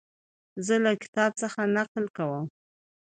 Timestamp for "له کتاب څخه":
0.85-1.61